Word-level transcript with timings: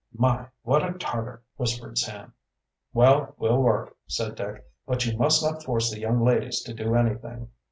"My, 0.15 0.47
what 0.63 0.83
a 0.83 0.93
Tarter!" 0.97 1.43
whispered 1.57 1.99
Sam. 1.99 2.33
"Well, 2.91 3.35
we'll 3.37 3.61
work," 3.61 3.95
said 4.07 4.33
Dick. 4.33 4.65
"But 4.87 5.05
you 5.05 5.15
must 5.15 5.43
not 5.43 5.61
force 5.61 5.91
the 5.91 5.99
young 5.99 6.23
ladies 6.23 6.61
to 6.63 6.73
do 6.73 6.95
anything." 6.95 7.49